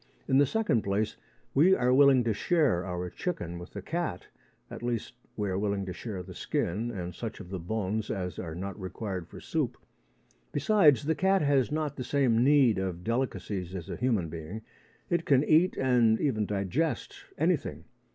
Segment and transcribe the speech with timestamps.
[0.27, 1.15] In the second place,
[1.53, 4.29] we are willing to share our chicken with the cat
[4.71, 8.39] at least, we are willing to share the skin and such of the bones as
[8.39, 9.77] are not required for soup.
[10.51, 14.63] Besides, a cat has not the same need of delicacies as a human being.
[15.11, 17.85] It can eat, and even digest, anything.